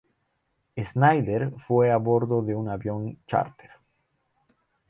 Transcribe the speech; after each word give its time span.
Snyder 0.83 1.51
fue 1.67 1.91
a 1.91 1.97
bordo 1.97 2.41
de 2.41 2.55
un 2.55 2.69
avión 2.69 3.19
charter. 3.27 3.69